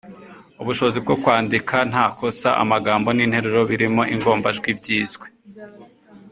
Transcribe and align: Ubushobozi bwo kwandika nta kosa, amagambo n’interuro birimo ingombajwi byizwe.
Ubushobozi 0.61 0.97
bwo 1.05 1.15
kwandika 1.23 1.75
nta 1.89 2.05
kosa, 2.17 2.49
amagambo 2.63 3.07
n’interuro 3.13 3.59
birimo 3.69 4.01
ingombajwi 4.13 4.69
byizwe. 4.79 5.27